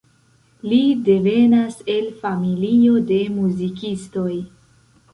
Li 0.71 0.79
devenas 1.09 1.77
el 1.97 2.09
familio 2.23 3.05
de 3.13 3.23
muzikistoj. 3.39 4.29